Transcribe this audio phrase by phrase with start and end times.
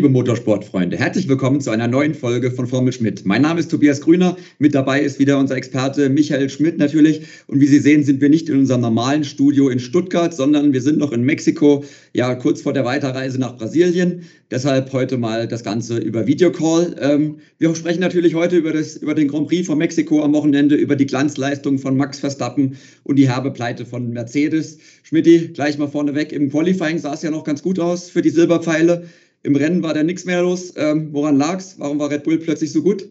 [0.00, 3.26] liebe Motorsportfreunde, herzlich willkommen zu einer neuen Folge von Formel Schmidt.
[3.26, 7.20] Mein Name ist Tobias Grüner, mit dabei ist wieder unser Experte Michael Schmidt natürlich.
[7.48, 10.80] Und wie Sie sehen, sind wir nicht in unserem normalen Studio in Stuttgart, sondern wir
[10.80, 14.22] sind noch in Mexiko, ja kurz vor der Weiterreise nach Brasilien.
[14.50, 16.96] Deshalb heute mal das Ganze über Videocall.
[16.98, 20.76] Ähm, wir sprechen natürlich heute über, das, über den Grand Prix von Mexiko am Wochenende,
[20.76, 24.78] über die Glanzleistung von Max Verstappen und die herbe Pleite von Mercedes.
[25.02, 28.30] Schmidti, gleich mal vorneweg, im Qualifying sah es ja noch ganz gut aus für die
[28.30, 29.04] Silberpfeile.
[29.42, 30.72] Im Rennen war da nichts mehr los.
[30.76, 31.78] Ähm, woran es?
[31.78, 33.10] Warum war Red Bull plötzlich so gut?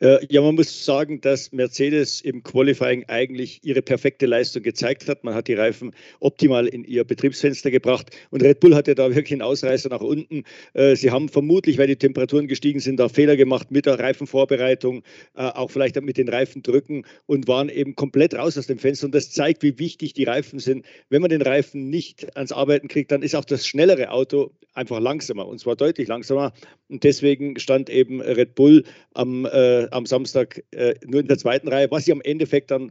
[0.00, 5.24] Äh, ja, man muss sagen, dass Mercedes im Qualifying eigentlich ihre perfekte Leistung gezeigt hat.
[5.24, 9.32] Man hat die Reifen optimal in ihr Betriebsfenster gebracht und Red Bull hatte da wirklich
[9.32, 10.44] einen Ausreißer nach unten.
[10.74, 15.02] Äh, sie haben vermutlich, weil die Temperaturen gestiegen sind, da Fehler gemacht mit der Reifenvorbereitung,
[15.34, 19.06] äh, auch vielleicht mit den Reifendrücken und waren eben komplett raus aus dem Fenster.
[19.06, 20.84] Und das zeigt, wie wichtig die Reifen sind.
[21.08, 25.00] Wenn man den Reifen nicht ans Arbeiten kriegt, dann ist auch das schnellere Auto einfach
[25.00, 26.52] langsamer und zwar deutlich langsamer.
[26.88, 31.68] Und deswegen stand eben Red Bull am äh, am Samstag äh, nur in der zweiten
[31.68, 32.90] Reihe, was sich am Endeffekt dann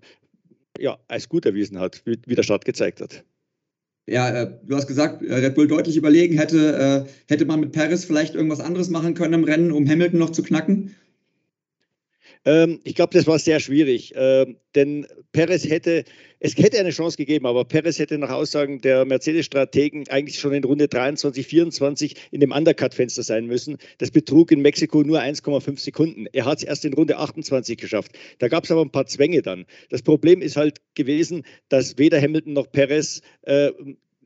[0.80, 3.24] ja, als gut erwiesen hat, wie, wie der Start gezeigt hat.
[4.06, 6.38] Ja, äh, du hast gesagt, äh, Red Bull deutlich überlegen.
[6.38, 10.20] Hätte, äh, hätte man mit Paris vielleicht irgendwas anderes machen können im Rennen, um Hamilton
[10.20, 10.96] noch zu knacken?
[12.46, 16.04] Ähm, ich glaube, das war sehr schwierig, ähm, denn Perez hätte,
[16.46, 20.66] es hätte eine Chance gegeben, aber Perez hätte nach Aussagen der Mercedes-Strategen eigentlich schon in
[20.66, 23.78] Runde 23, 24 in dem Undercut-Fenster sein müssen.
[24.00, 26.26] Das betrug in Mexiko nur 1,5 Sekunden.
[26.34, 28.12] Er hat es erst in Runde 28 geschafft.
[28.40, 29.66] Da gab es aber ein paar Zwänge dann.
[29.90, 33.72] Das Problem ist halt gewesen, dass weder Hamilton noch Perez äh,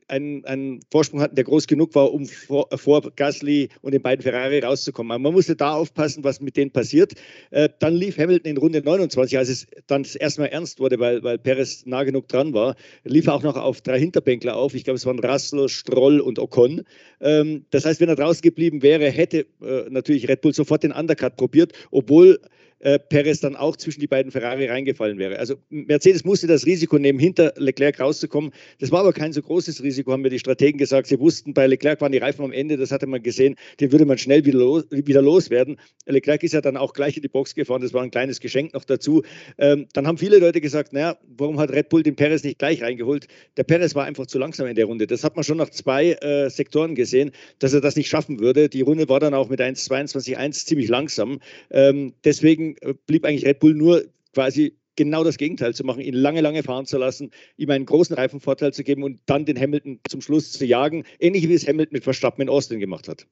[0.08, 4.22] einen, einen Vorsprung hatten, der groß genug war, um vor, vor Gasly und den beiden
[4.22, 5.12] Ferrari rauszukommen.
[5.12, 7.12] Aber man musste da aufpassen, was mit denen passiert.
[7.50, 11.38] Äh, dann lief Hamilton in Runde 29, als es dann erstmal ernst wurde, weil, weil
[11.38, 12.74] Perez nah genug dran war,
[13.04, 14.74] lief er auch noch auf drei Hinterbänkler auf.
[14.74, 16.82] Ich glaube, es waren Russell, Stroll und Ocon.
[17.20, 20.92] Ähm, das heißt, wenn er draußen geblieben wäre, hätte äh, natürlich Red Bull sofort den
[20.92, 22.38] Undercut probiert, obwohl
[22.80, 25.38] äh, Perez dann auch zwischen die beiden Ferrari reingefallen wäre.
[25.38, 28.52] Also Mercedes musste das Risiko nehmen, hinter Leclerc rauszukommen.
[28.78, 31.08] Das war aber kein so großes Risiko, haben mir die Strategen gesagt.
[31.08, 34.04] Sie wussten, bei Leclerc waren die Reifen am Ende, das hatte man gesehen, den würde
[34.04, 35.78] man schnell wieder, los, wieder loswerden.
[36.06, 38.74] Leclerc ist ja dann auch gleich in die Box gefahren, das war ein kleines Geschenk
[38.74, 39.22] noch dazu.
[39.58, 42.82] Ähm, dann haben viele Leute gesagt, naja, warum hat Red Bull den Perez nicht gleich
[42.82, 43.26] reingeholt?
[43.56, 45.06] Der Perez war einfach zu langsam in der Runde.
[45.06, 48.68] Das hat man schon nach zwei äh, Sektoren gesehen, dass er das nicht schaffen würde.
[48.68, 51.40] Die Runde war dann auch mit 1,22,1 ziemlich langsam.
[51.70, 56.14] Ähm, deswegen äh, blieb eigentlich Red Bull nur quasi genau das Gegenteil zu machen, ihn
[56.14, 60.00] lange, lange fahren zu lassen, ihm einen großen Reifenvorteil zu geben und dann den Hamilton
[60.08, 63.26] zum Schluss zu jagen, ähnlich wie es Hamilton mit Verstappen in Austin gemacht hat.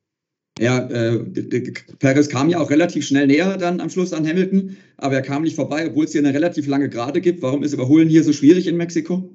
[0.59, 1.19] Ja, äh,
[1.99, 5.43] Perez kam ja auch relativ schnell näher dann am Schluss an Hamilton, aber er kam
[5.43, 7.43] nicht vorbei, obwohl es hier eine relativ lange Gerade gibt.
[7.43, 9.29] Warum ist Überholen hier so schwierig in Mexiko?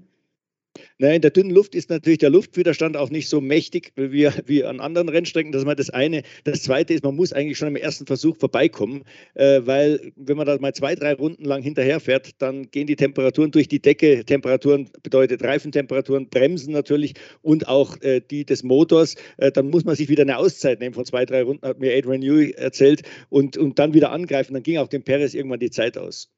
[1.02, 4.80] In der dünnen Luft ist natürlich der Luftwiderstand auch nicht so mächtig wie, wie an
[4.80, 5.52] anderen Rennstrecken.
[5.52, 6.22] Das ist mal das eine.
[6.44, 9.04] Das zweite ist, man muss eigentlich schon im ersten Versuch vorbeikommen,
[9.34, 13.50] äh, weil wenn man da mal zwei, drei Runden lang hinterherfährt, dann gehen die Temperaturen
[13.50, 14.24] durch die Decke.
[14.26, 19.16] Temperaturen bedeutet Reifentemperaturen, Bremsen natürlich und auch äh, die des Motors.
[19.38, 21.98] Äh, dann muss man sich wieder eine Auszeit nehmen von zwei, drei Runden, hat mir
[21.98, 24.54] Adrian Newey erzählt, und, und dann wieder angreifen.
[24.54, 26.30] Dann ging auch dem Perez irgendwann die Zeit aus.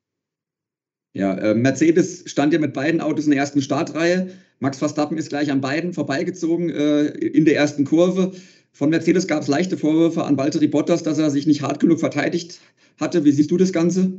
[1.13, 4.31] Ja, äh, Mercedes stand ja mit beiden Autos in der ersten Startreihe.
[4.59, 8.31] Max Verstappen ist gleich an beiden vorbeigezogen äh, in der ersten Kurve.
[8.71, 11.99] Von Mercedes gab es leichte Vorwürfe an Valtteri Bottas, dass er sich nicht hart genug
[11.99, 12.59] verteidigt
[12.99, 13.23] hatte.
[13.23, 14.11] Wie siehst du das Ganze?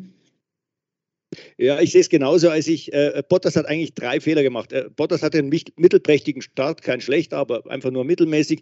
[1.58, 2.48] Ja, ich sehe es genauso.
[2.48, 4.72] Als ich, äh, Bottas hat eigentlich drei Fehler gemacht.
[4.72, 8.60] Äh, Bottas hatte einen mittelprächtigen Start, kein schlechter, aber einfach nur mittelmäßig.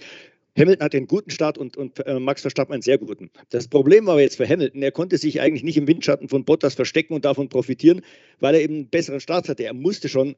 [0.59, 3.31] Hamilton hatte einen guten Start und, und äh, Max Verstappen einen sehr guten.
[3.51, 6.75] Das Problem war jetzt für Hamilton, er konnte sich eigentlich nicht im Windschatten von Bottas
[6.75, 8.03] verstecken und davon profitieren,
[8.41, 9.65] weil er eben einen besseren Start hatte.
[9.65, 10.37] Er musste schon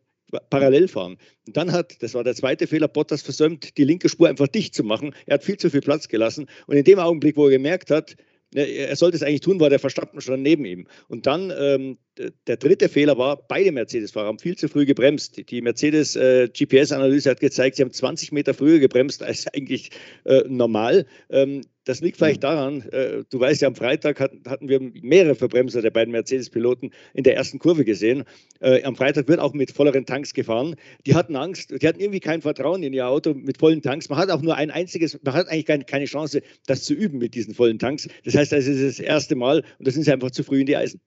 [0.51, 1.17] parallel fahren.
[1.47, 4.75] Und dann hat, das war der zweite Fehler, Bottas versäumt, die linke Spur einfach dicht
[4.75, 5.15] zu machen.
[5.27, 6.47] Er hat viel zu viel Platz gelassen.
[6.67, 8.17] Und in dem Augenblick, wo er gemerkt hat,
[8.55, 10.87] er sollte es eigentlich tun, war der Verstappen schon neben ihm.
[11.09, 11.99] Und dann ähm,
[12.47, 15.51] der dritte Fehler war, beide Mercedes-Fahrer haben viel zu früh gebremst.
[15.51, 19.91] Die Mercedes äh, hat gezeigt, sie haben 20 Meter früher gebremst als eigentlich
[20.25, 21.07] äh, normal.
[21.31, 25.35] Ähm, das liegt vielleicht daran, äh, du weißt ja, am Freitag hatten, hatten wir mehrere
[25.35, 28.25] Verbremser der beiden Mercedes-Piloten in der ersten Kurve gesehen.
[28.61, 30.77] Äh, am Freitag wird auch mit volleren Tanks gefahren.
[31.07, 34.09] Die hatten Angst, die hatten irgendwie kein Vertrauen in ihr Auto mit vollen Tanks.
[34.09, 37.19] Man hat auch nur ein einziges, man hat eigentlich keine, keine Chance, das zu üben
[37.19, 38.09] mit diesen vollen Tanks.
[38.25, 40.67] Das heißt, das ist das erste Mal und da sind sie einfach zu früh in
[40.67, 41.01] die Eisen.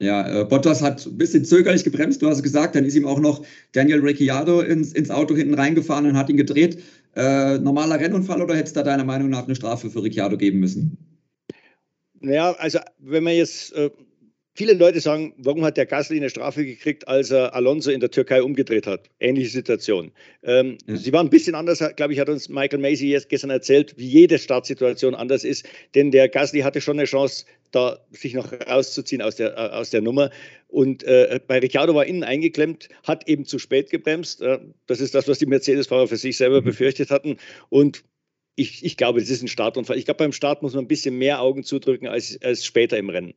[0.00, 3.18] Ja, äh, Bottas hat ein bisschen zögerlich gebremst, du hast gesagt, dann ist ihm auch
[3.18, 6.80] noch Daniel Ricciardo ins, ins Auto hinten reingefahren und hat ihn gedreht.
[7.14, 10.60] Äh, normaler Rennunfall oder hätte es da deiner Meinung nach eine Strafe für Ricciardo geben
[10.60, 10.96] müssen?
[12.20, 13.90] Naja, also wenn man jetzt äh,
[14.58, 18.10] Viele Leute sagen, warum hat der Gasly eine Strafe gekriegt, als er Alonso in der
[18.10, 19.08] Türkei umgedreht hat?
[19.20, 20.10] Ähnliche Situation.
[20.42, 20.96] Ähm, ja.
[20.96, 24.36] Sie waren ein bisschen anders, glaube ich, hat uns Michael Macy gestern erzählt, wie jede
[24.36, 25.64] Startsituation anders ist.
[25.94, 29.90] Denn der Gasly hatte schon eine Chance, da sich noch rauszuziehen aus der, äh, aus
[29.90, 30.32] der Nummer.
[30.66, 34.42] Und äh, bei Ricciardo war innen eingeklemmt, hat eben zu spät gebremst.
[34.42, 34.58] Äh,
[34.88, 36.64] das ist das, was die Mercedes-Fahrer für sich selber mhm.
[36.64, 37.36] befürchtet hatten.
[37.68, 38.02] Und
[38.56, 39.98] ich, ich glaube, das ist ein Startunfall.
[39.98, 43.08] Ich glaube, beim Start muss man ein bisschen mehr Augen zudrücken als, als später im
[43.08, 43.34] Rennen.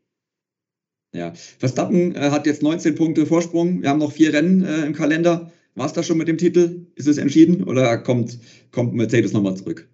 [1.13, 3.81] Ja, Verstappen äh, hat jetzt 19 Punkte Vorsprung.
[3.81, 5.51] Wir haben noch vier Rennen äh, im Kalender.
[5.75, 6.85] War es das schon mit dem Titel?
[6.95, 8.37] Ist es entschieden oder kommt,
[8.71, 9.87] kommt Mercedes nochmal zurück?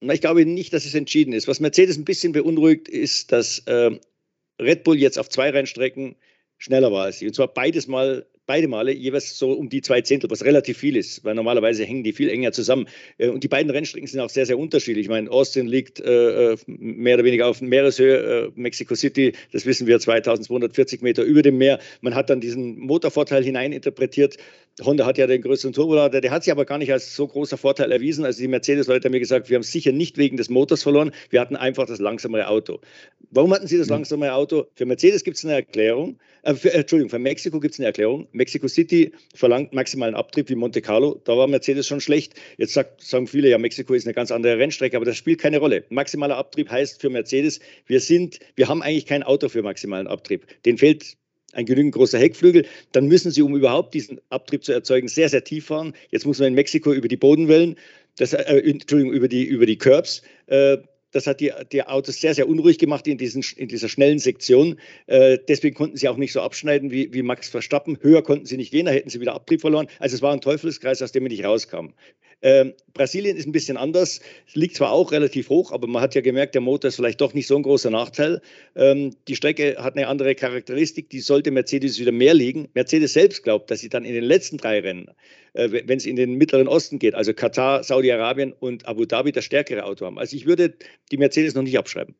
[0.00, 1.48] Ich glaube nicht, dass es entschieden ist.
[1.48, 3.90] Was Mercedes ein bisschen beunruhigt, ist, dass äh,
[4.60, 6.16] Red Bull jetzt auf zwei Rennstrecken
[6.58, 7.26] schneller war als sie.
[7.26, 10.96] Und zwar beides Mal beide Male jeweils so um die zwei Zehntel, was relativ viel
[10.96, 12.86] ist, weil normalerweise hängen die viel enger zusammen.
[13.18, 15.06] Äh, und die beiden Rennstrecken sind auch sehr, sehr unterschiedlich.
[15.06, 19.66] Ich meine, Austin liegt äh, äh mehr oder weniger auf Meereshöhe, äh, Mexico City, das
[19.66, 21.78] wissen wir, 2240 Meter über dem Meer.
[22.00, 24.36] Man hat dann diesen Motorvorteil hineininterpretiert.
[24.82, 27.56] Honda hat ja den größeren Turbolader, der hat sich aber gar nicht als so großer
[27.56, 28.24] Vorteil erwiesen.
[28.24, 31.40] Also die Mercedes-Leute haben mir gesagt, wir haben sicher nicht wegen des Motors verloren, wir
[31.40, 32.80] hatten einfach das langsamere Auto.
[33.30, 34.66] Warum hatten sie das langsamere Auto?
[34.74, 37.86] Für Mercedes gibt es eine Erklärung, äh, für, äh, Entschuldigung, für Mexiko gibt es eine
[37.86, 38.28] Erklärung.
[38.32, 41.20] Mexico City verlangt maximalen Abtrieb wie Monte Carlo.
[41.24, 42.34] Da war Mercedes schon schlecht.
[42.56, 45.58] Jetzt sagt, sagen viele, ja, Mexiko ist eine ganz andere Rennstrecke, aber das spielt keine
[45.58, 45.84] Rolle.
[45.88, 50.46] Maximaler Abtrieb heißt für Mercedes, wir sind, wir haben eigentlich kein Auto für maximalen Abtrieb.
[50.64, 51.16] Den fehlt
[51.52, 55.44] ein genügend großer Heckflügel, dann müssen sie, um überhaupt diesen Abtrieb zu erzeugen, sehr, sehr
[55.44, 55.94] tief fahren.
[56.10, 57.76] Jetzt muss man in Mexiko über die Bodenwellen,
[58.16, 60.22] das, äh, Entschuldigung, über die, über die Curbs.
[60.46, 60.78] Äh,
[61.12, 64.78] das hat die, die Autos sehr, sehr unruhig gemacht in, diesen, in dieser schnellen Sektion.
[65.06, 67.98] Äh, deswegen konnten sie auch nicht so abschneiden wie, wie Max Verstappen.
[68.02, 69.86] Höher konnten sie nicht gehen, da hätten sie wieder Abtrieb verloren.
[69.98, 71.94] Also es war ein Teufelskreis, aus dem wir nicht rauskamen.
[72.42, 74.20] Ähm, Brasilien ist ein bisschen anders.
[74.46, 77.20] Es liegt zwar auch relativ hoch, aber man hat ja gemerkt, der Motor ist vielleicht
[77.20, 78.40] doch nicht so ein großer Nachteil.
[78.74, 82.68] Ähm, die Strecke hat eine andere Charakteristik, die sollte Mercedes wieder mehr liegen.
[82.74, 85.08] Mercedes selbst glaubt, dass sie dann in den letzten drei Rennen,
[85.54, 89.44] äh, wenn es in den Mittleren Osten geht, also Katar, Saudi-Arabien und Abu Dhabi, das
[89.44, 90.18] stärkere Auto haben.
[90.18, 90.74] Also ich würde
[91.10, 92.14] die Mercedes noch nicht abschreiben.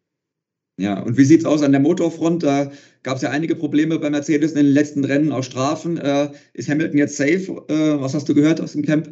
[0.79, 2.43] Ja, und wie sieht es aus an der Motorfront?
[2.43, 2.71] Da
[3.03, 5.97] gab es ja einige Probleme bei Mercedes in den letzten Rennen, auch Strafen.
[5.97, 7.65] Äh, ist Hamilton jetzt safe?
[7.69, 9.09] Äh, was hast du gehört aus dem Camp?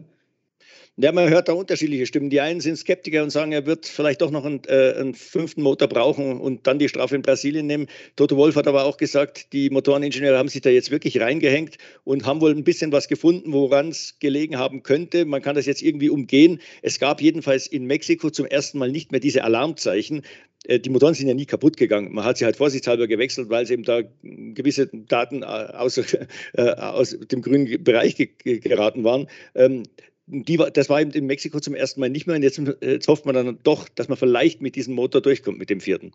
[0.97, 2.31] Ja, man hört da unterschiedliche Stimmen.
[2.31, 5.61] Die einen sind Skeptiker und sagen, er wird vielleicht doch noch einen, äh, einen, fünften
[5.61, 7.89] Motor brauchen und dann die Strafe in Brasilien nehmen.
[8.15, 12.27] Toto Wolf hat aber auch gesagt, die Motoreningenieure haben sich da jetzt wirklich reingehängt und
[12.27, 15.25] haben wohl ein bisschen was gefunden, woran es gelegen haben könnte.
[15.25, 16.61] Man kann das jetzt irgendwie umgehen.
[16.81, 20.23] Es gab jedenfalls in Mexiko zum ersten Mal nicht mehr diese Alarmzeichen
[20.67, 22.13] äh, die Motoren sind ja nie kaputt gegangen.
[22.15, 25.99] Man hat sie halt vorsichtshalber gewechselt, weil sie eben da gewisse Daten äh, aus,
[26.55, 28.15] äh, aus dem grünen Bereich
[28.45, 29.27] geraten waren.
[29.57, 29.83] Ähm,
[30.27, 32.37] die, das war eben in Mexiko zum ersten Mal nicht mehr.
[32.37, 35.71] Und jetzt, jetzt hofft man dann doch, dass man vielleicht mit diesem Motor durchkommt, mit
[35.71, 36.13] dem vierten.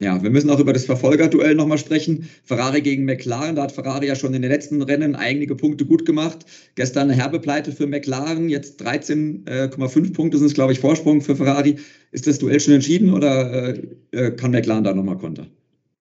[0.00, 2.28] Ja, wir müssen auch über das Verfolgerduell nochmal sprechen.
[2.42, 6.04] Ferrari gegen McLaren, da hat Ferrari ja schon in den letzten Rennen einige Punkte gut
[6.04, 6.44] gemacht.
[6.74, 11.36] Gestern eine herbe Pleite für McLaren, jetzt 13,5 Punkte sind es, glaube ich, Vorsprung für
[11.36, 11.76] Ferrari.
[12.10, 15.50] Ist das Duell schon entschieden oder äh, äh kann McLaren da nochmal kontern?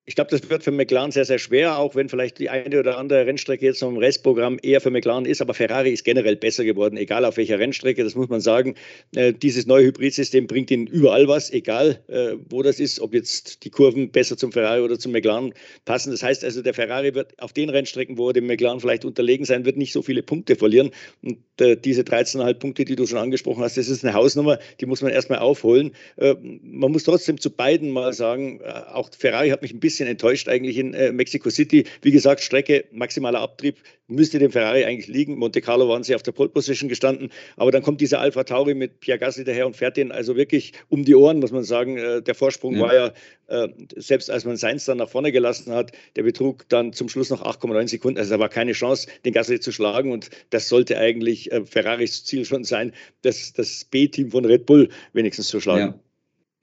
[0.05, 2.97] Ich glaube, das wird für McLaren sehr, sehr schwer, auch wenn vielleicht die eine oder
[2.97, 5.41] andere Rennstrecke jetzt im Restprogramm eher für McLaren ist.
[5.41, 8.03] Aber Ferrari ist generell besser geworden, egal auf welcher Rennstrecke.
[8.03, 8.75] Das muss man sagen.
[9.15, 13.63] Äh, dieses neue Hybridsystem bringt ihnen überall was, egal äh, wo das ist, ob jetzt
[13.63, 15.53] die Kurven besser zum Ferrari oder zum McLaren
[15.85, 16.11] passen.
[16.11, 19.45] Das heißt also, der Ferrari wird auf den Rennstrecken, wo er dem McLaren vielleicht unterlegen
[19.45, 20.91] sein wird, nicht so viele Punkte verlieren.
[21.21, 24.85] Und äh, diese 13,5 Punkte, die du schon angesprochen hast, das ist eine Hausnummer, die
[24.85, 25.93] muss man erstmal aufholen.
[26.17, 29.92] Äh, man muss trotzdem zu beiden mal sagen, äh, auch Ferrari hat mich ein bisschen
[29.93, 31.85] bisschen enttäuscht eigentlich in äh, Mexico City.
[32.01, 35.37] Wie gesagt, Strecke, maximaler Abtrieb müsste dem Ferrari eigentlich liegen.
[35.37, 37.29] Monte Carlo waren sie auf der Pole Position gestanden.
[37.57, 40.73] Aber dann kommt dieser Alpha Tauri mit Pierre Gasly daher und fährt den also wirklich
[40.89, 41.97] um die Ohren, muss man sagen.
[41.97, 42.81] Äh, der Vorsprung ja.
[42.81, 43.13] war ja,
[43.47, 47.29] äh, selbst als man Seins dann nach vorne gelassen hat, der betrug dann zum Schluss
[47.29, 48.17] noch 8,9 Sekunden.
[48.17, 50.11] Also da war keine Chance, den Gasly zu schlagen.
[50.11, 54.89] Und das sollte eigentlich äh, Ferraris Ziel schon sein, das, das B-Team von Red Bull
[55.13, 55.93] wenigstens zu schlagen.
[55.93, 55.99] Ja.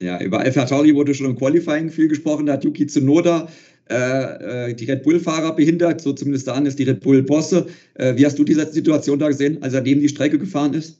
[0.01, 2.47] Ja, über Alpha Tauri wurde schon im Qualifying viel gesprochen.
[2.47, 3.47] Da hat Yuki Tsunoda
[3.87, 7.67] äh, äh, die Red Bull-Fahrer behindert, so zumindest sahen es die Red Bull-Bosse.
[7.93, 10.99] Äh, wie hast du diese Situation da gesehen, als er neben die Strecke gefahren ist?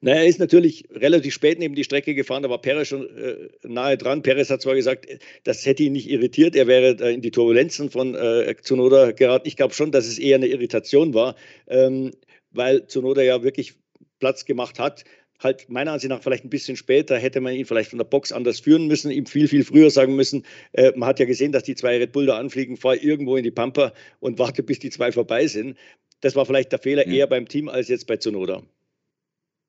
[0.00, 3.48] Na, er ist natürlich relativ spät neben die Strecke gefahren, da war Perez schon äh,
[3.62, 4.22] nahe dran.
[4.22, 5.06] Perez hat zwar gesagt,
[5.44, 9.46] das hätte ihn nicht irritiert, er wäre äh, in die Turbulenzen von äh, Tsunoda geraten.
[9.46, 11.36] Ich glaube schon, dass es eher eine Irritation war,
[11.68, 12.10] ähm,
[12.50, 13.74] weil Tsunoda ja wirklich
[14.18, 15.04] Platz gemacht hat
[15.44, 18.32] halt meiner Ansicht nach vielleicht ein bisschen später hätte man ihn vielleicht von der Box
[18.32, 20.44] anders führen müssen, ihm viel, viel früher sagen müssen.
[20.72, 23.44] Äh, man hat ja gesehen, dass die zwei Red Bull da anfliegen, fahr irgendwo in
[23.44, 25.76] die Pampa und warte, bis die zwei vorbei sind.
[26.20, 27.12] Das war vielleicht der Fehler ja.
[27.12, 28.62] eher beim Team als jetzt bei Zunoda.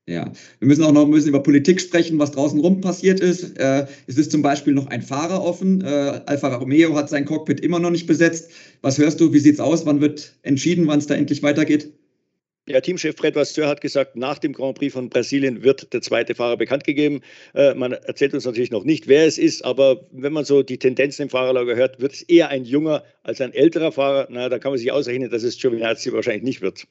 [0.08, 3.58] Ja, wir müssen auch noch ein bisschen über Politik sprechen, was draußen rum passiert ist.
[3.58, 5.82] Äh, es ist zum Beispiel noch ein Fahrer offen.
[5.82, 8.52] Äh, Alfa Romeo hat sein Cockpit immer noch nicht besetzt.
[8.84, 9.34] Was hörst du?
[9.34, 9.88] Wie sieht's aus?
[9.88, 11.92] Wann wird entschieden, wann es da endlich weitergeht?
[12.68, 16.34] Ja, Teamchef Fred Vasseur hat gesagt, nach dem Grand Prix von Brasilien wird der zweite
[16.34, 17.22] Fahrer bekannt gegeben.
[17.54, 20.80] Äh, man erzählt uns natürlich noch nicht, wer es ist, aber wenn man so die
[20.80, 24.28] Tendenzen im Fahrerlager hört, wird es eher ein junger als ein älterer Fahrer.
[24.32, 26.88] Na, da kann man sich ausrechnen, dass es Giovinazzi wahrscheinlich nicht wird.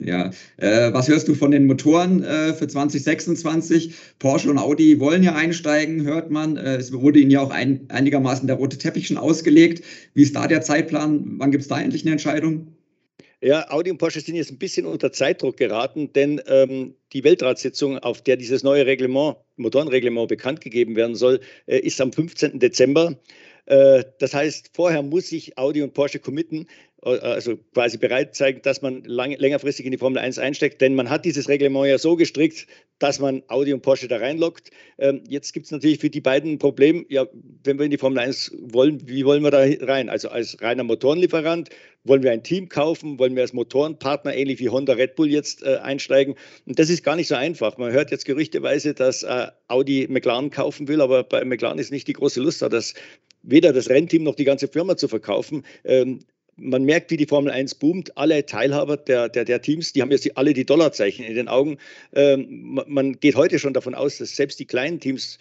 [0.00, 3.94] Ja, äh, was hörst du von den Motoren äh, für 2026?
[4.18, 6.58] Porsche und Audi wollen ja einsteigen, hört man.
[6.58, 9.82] Äh, es wurde ihnen ja auch ein, einigermaßen der rote Teppich schon ausgelegt.
[10.12, 11.38] Wie ist da der Zeitplan?
[11.38, 12.77] Wann gibt es da endlich eine Entscheidung?
[13.40, 17.98] Ja, Audi und Porsche sind jetzt ein bisschen unter Zeitdruck geraten, denn ähm, die Weltratssitzung,
[17.98, 22.58] auf der dieses neue Reglement, Motorenreglement bekannt gegeben werden soll, äh, ist am 15.
[22.58, 23.16] Dezember.
[23.66, 26.66] Äh, das heißt, vorher muss sich Audi und Porsche committen,
[27.02, 30.80] also quasi bereit zeigen, dass man lang, längerfristig in die Formel 1 einsteckt.
[30.80, 32.66] Denn man hat dieses Reglement ja so gestrickt,
[32.98, 34.70] dass man Audi und Porsche da reinlockt.
[34.98, 37.26] Ähm, jetzt gibt es natürlich für die beiden ein Problem, ja,
[37.62, 40.08] wenn wir in die Formel 1 wollen, wie wollen wir da rein?
[40.08, 41.70] Also als reiner Motorenlieferant,
[42.04, 45.62] wollen wir ein Team kaufen, wollen wir als Motorenpartner, ähnlich wie Honda Red Bull jetzt
[45.62, 46.34] äh, einsteigen?
[46.66, 47.78] Und das ist gar nicht so einfach.
[47.78, 52.08] Man hört jetzt gerüchteweise, dass äh, Audi McLaren kaufen will, aber bei McLaren ist nicht
[52.08, 52.94] die große Lust da, das
[53.42, 55.64] weder das Rennteam noch die ganze Firma zu verkaufen.
[55.84, 56.20] Ähm,
[56.58, 58.16] man merkt, wie die Formel 1 boomt.
[58.16, 61.78] Alle Teilhaber der, der, der Teams, die haben jetzt alle die Dollarzeichen in den Augen.
[62.14, 65.38] Ähm, man geht heute schon davon aus, dass selbst die kleinen Teams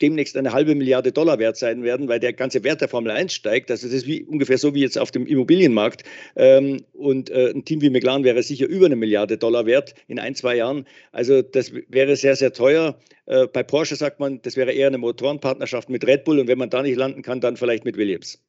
[0.00, 3.32] demnächst eine halbe Milliarde Dollar wert sein werden, weil der ganze Wert der Formel 1
[3.32, 3.70] steigt.
[3.70, 6.02] Also das ist wie, ungefähr so wie jetzt auf dem Immobilienmarkt.
[6.36, 10.18] Ähm, und äh, ein Team wie McLaren wäre sicher über eine Milliarde Dollar wert in
[10.18, 10.86] ein, zwei Jahren.
[11.12, 12.98] Also das wäre sehr, sehr teuer.
[13.26, 16.58] Äh, bei Porsche sagt man, das wäre eher eine Motorenpartnerschaft mit Red Bull und wenn
[16.58, 18.42] man da nicht landen kann, dann vielleicht mit Williams.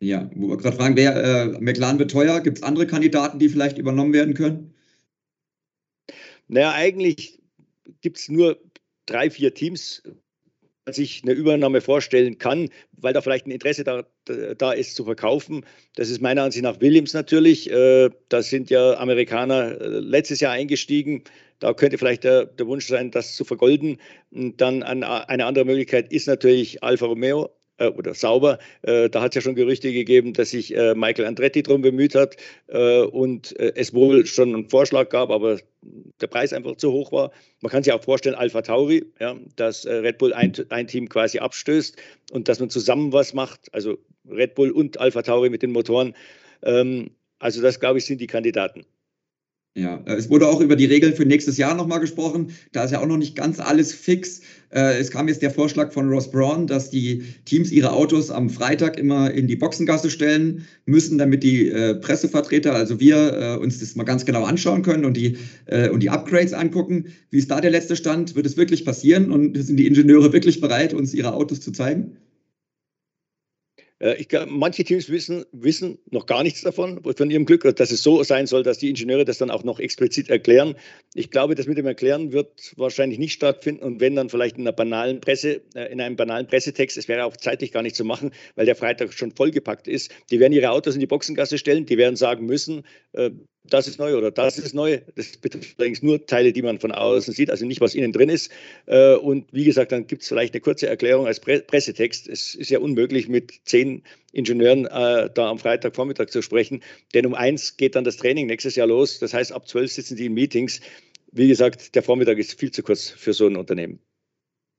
[0.00, 2.40] Ja, wo wir gerade fragen, wer äh, McLaren wird teuer?
[2.40, 4.74] Gibt es andere Kandidaten, die vielleicht übernommen werden können?
[6.46, 7.40] Naja, eigentlich
[8.00, 8.58] gibt es nur
[9.06, 10.02] drei, vier Teams,
[10.92, 14.04] sich eine Übernahme vorstellen kann, weil da vielleicht ein Interesse da,
[14.56, 15.64] da ist zu verkaufen.
[15.96, 17.70] Das ist meiner Ansicht nach Williams natürlich.
[17.70, 21.24] Äh, da sind ja Amerikaner äh, letztes Jahr eingestiegen.
[21.58, 23.98] Da könnte vielleicht der, der Wunsch sein, das zu vergolden.
[24.30, 25.06] Und dann eine
[25.44, 27.50] andere Möglichkeit ist natürlich Alfa Romeo
[27.86, 28.58] oder sauber.
[28.82, 32.14] Äh, da hat es ja schon Gerüchte gegeben, dass sich äh, Michael Andretti darum bemüht
[32.14, 32.36] hat
[32.68, 35.58] äh, und äh, es wohl schon einen Vorschlag gab, aber
[36.20, 37.30] der Preis einfach zu hoch war.
[37.60, 41.08] Man kann sich auch vorstellen, Alpha Tauri, ja, dass äh, Red Bull ein, ein Team
[41.08, 41.96] quasi abstößt
[42.32, 46.14] und dass man zusammen was macht, also Red Bull und Alpha Tauri mit den Motoren.
[46.62, 48.84] Ähm, also das, glaube ich, sind die Kandidaten.
[49.76, 52.50] Ja, äh, es wurde auch über die Regeln für nächstes Jahr nochmal gesprochen.
[52.72, 54.40] Da ist ja auch noch nicht ganz alles fix.
[54.70, 58.50] Äh, es kam jetzt der Vorschlag von Ross Braun, dass die Teams ihre Autos am
[58.50, 63.94] Freitag immer in die Boxengasse stellen müssen, damit die äh, Pressevertreter, also wir, uns das
[63.94, 65.36] mal ganz genau anschauen können und die,
[65.92, 67.06] und die Upgrades angucken.
[67.30, 68.34] Wie ist da der letzte Stand?
[68.34, 72.16] Wird es wirklich passieren und sind die Ingenieure wirklich bereit, uns ihre Autos zu zeigen?
[74.00, 78.02] Äh, ich, manche Teams wissen, wissen noch gar nichts davon, von ihrem Glück, dass es
[78.02, 80.76] so sein soll, dass die Ingenieure das dann auch noch explizit erklären.
[81.14, 84.62] Ich glaube, das mit dem Erklären wird wahrscheinlich nicht stattfinden und wenn dann vielleicht in
[84.62, 88.04] einer banalen Presse, äh, in einem banalen Pressetext, es wäre auch zeitlich gar nicht zu
[88.04, 90.12] machen, weil der Freitag schon vollgepackt ist.
[90.30, 93.30] Die werden ihre Autos in die Boxengasse stellen, die werden sagen müssen, äh,
[93.68, 95.00] das ist neu oder das ist neu.
[95.14, 98.28] Das betrifft übrigens nur Teile, die man von außen sieht, also nicht, was innen drin
[98.28, 98.50] ist.
[98.86, 102.28] Äh, und wie gesagt, dann gibt es vielleicht eine kurze Erklärung als Pressetext.
[102.28, 106.82] Es ist ja unmöglich, mit zehn Ingenieuren äh, da am Freitagvormittag zu sprechen,
[107.14, 109.18] denn um eins geht dann das Training nächstes Jahr los.
[109.18, 110.80] Das heißt, ab zwölf sitzen die in Meetings.
[111.32, 114.00] Wie gesagt, der Vormittag ist viel zu kurz für so ein Unternehmen.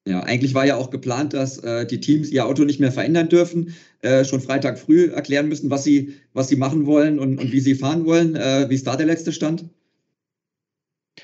[0.07, 3.29] Ja, eigentlich war ja auch geplant, dass äh, die Teams ihr Auto nicht mehr verändern
[3.29, 7.51] dürfen, äh, schon Freitag früh erklären müssen, was sie, was sie machen wollen und, und
[7.51, 8.35] wie sie fahren wollen.
[8.35, 9.65] Äh, wie ist da der letzte Stand?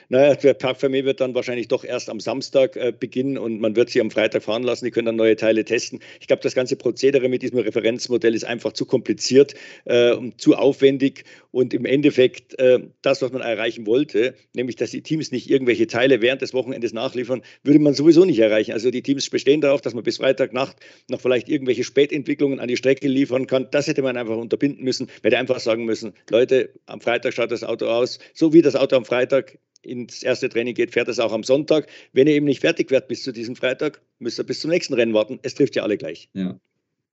[0.10, 3.76] Naja, der Park Fermé wird dann wahrscheinlich doch erst am Samstag äh, beginnen und man
[3.76, 4.86] wird sie am Freitag fahren lassen.
[4.86, 6.00] Die können dann neue Teile testen.
[6.20, 10.56] Ich glaube, das ganze Prozedere mit diesem Referenzmodell ist einfach zu kompliziert äh, und zu
[10.56, 11.24] aufwendig.
[11.52, 15.88] Und im Endeffekt äh, das, was man erreichen wollte, nämlich dass die Teams nicht irgendwelche
[15.88, 18.74] Teile während des Wochenendes nachliefern, würde man sowieso nicht erreichen.
[18.74, 20.76] Also die Teams bestehen darauf, dass man bis Freitagnacht
[21.10, 23.68] noch vielleicht irgendwelche Spätentwicklungen an die Strecke liefern kann.
[23.72, 25.08] Das hätte man einfach unterbinden müssen.
[25.08, 28.76] Man hätte einfach sagen müssen, Leute, am Freitag schaut das Auto aus, so wie das
[28.76, 31.88] Auto am Freitag ins erste Training geht, fährt es auch am Sonntag.
[32.14, 34.94] Wenn ihr eben nicht fertig werdet bis zu diesem Freitag, müsst ihr bis zum nächsten
[34.94, 35.40] Rennen warten.
[35.44, 36.30] Es trifft ja alle gleich.
[36.34, 36.60] Ja.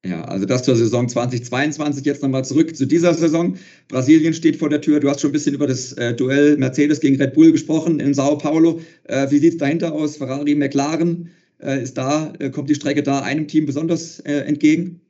[0.05, 2.05] Ja, also das zur Saison 2022.
[2.05, 3.57] Jetzt nochmal zurück zu dieser Saison.
[3.87, 4.99] Brasilien steht vor der Tür.
[4.99, 8.13] Du hast schon ein bisschen über das äh, Duell Mercedes gegen Red Bull gesprochen in
[8.13, 8.81] Sao Paulo.
[9.05, 10.17] Äh, wie sieht es dahinter aus?
[10.17, 15.01] Ferrari, McLaren, äh, ist da, äh, kommt die Strecke da einem Team besonders äh, entgegen?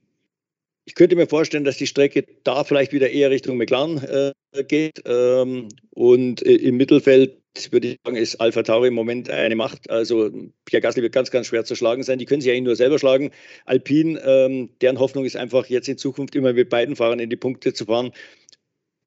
[0.84, 5.02] Ich könnte mir vorstellen, dass die Strecke da vielleicht wieder eher Richtung McLaren äh, geht.
[5.06, 9.90] Ähm, und im Mittelfeld würde ich sagen, ist Alpha Tauri im Moment eine Macht.
[9.90, 10.30] Also
[10.64, 12.18] Pierre Gasly wird ganz, ganz schwer zu schlagen sein.
[12.18, 13.30] Die können sich eigentlich nur selber schlagen.
[13.64, 17.36] Alpine, ähm, deren Hoffnung ist einfach jetzt in Zukunft immer mit beiden Fahrern in die
[17.36, 18.12] Punkte zu fahren.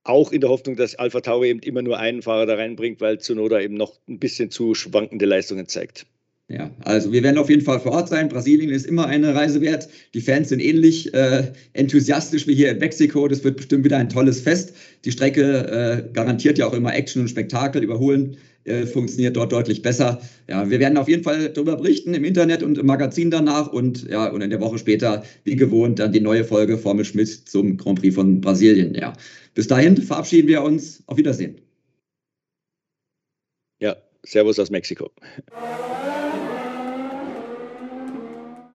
[0.03, 3.19] Auch in der Hoffnung, dass Alpha Tauri eben immer nur einen Fahrer da reinbringt, weil
[3.19, 6.05] Zunoda eben noch ein bisschen zu schwankende Leistungen zeigt.
[6.47, 8.29] Ja, also wir werden auf jeden Fall vor Ort sein.
[8.29, 9.89] Brasilien ist immer eine Reise wert.
[10.13, 13.27] Die Fans sind ähnlich äh, enthusiastisch wie hier in Mexiko.
[13.27, 14.75] Das wird bestimmt wieder ein tolles Fest.
[15.05, 17.83] Die Strecke äh, garantiert ja auch immer Action und Spektakel.
[17.83, 20.21] Überholen äh, funktioniert dort deutlich besser.
[20.47, 24.07] Ja, wir werden auf jeden Fall darüber berichten im Internet und im Magazin danach und
[24.07, 27.77] ja, und in der Woche später, wie gewohnt, dann die neue Folge Formel Schmidt zum
[27.77, 28.93] Grand Prix von Brasilien.
[28.93, 29.13] Ja,
[29.55, 31.01] bis dahin verabschieden wir uns.
[31.07, 31.55] Auf Wiedersehen.
[33.79, 35.11] Ja, Servus aus Mexiko.